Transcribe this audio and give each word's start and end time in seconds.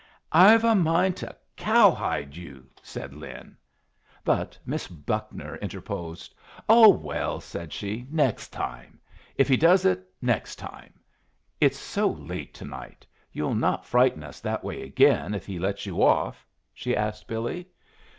"I've 0.31 0.63
a 0.63 0.73
mind 0.73 1.17
to 1.17 1.35
cowhide 1.55 2.35
you," 2.35 2.65
said 2.81 3.13
Lin. 3.13 3.55
But 4.25 4.57
Miss 4.65 4.87
Buckner 4.87 5.57
interposed. 5.57 6.33
"Oh, 6.67 6.89
well," 6.89 7.39
said 7.39 7.71
she, 7.71 8.07
"next 8.09 8.47
time; 8.49 8.99
if 9.37 9.47
he 9.47 9.57
does 9.57 9.85
it 9.85 10.07
next 10.19 10.55
time. 10.55 10.95
It's 11.59 11.77
so 11.77 12.07
late 12.09 12.51
to 12.55 12.65
night! 12.65 13.05
You'll 13.31 13.53
not 13.53 13.85
frighten 13.85 14.23
us 14.23 14.39
that 14.39 14.63
way 14.63 14.81
again 14.81 15.35
if 15.35 15.45
he 15.45 15.59
lets 15.59 15.85
you 15.85 16.01
off?" 16.03 16.47
she 16.73 16.95
asked 16.95 17.27
Billy. 17.27 17.67